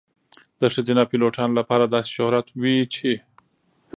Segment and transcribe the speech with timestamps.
[0.59, 3.11] د ښځینه پیلوټانو لپاره داسې شهرت وي چې.